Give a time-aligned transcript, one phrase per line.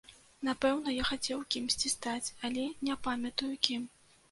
[0.47, 3.89] Напэўна, я хацеў кімсьці стаць, але не памятаю кім.